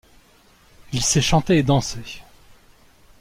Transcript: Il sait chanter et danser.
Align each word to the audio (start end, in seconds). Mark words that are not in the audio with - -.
Il 0.93 1.03
sait 1.03 1.21
chanter 1.21 1.59
et 1.59 1.61
danser. 1.61 2.11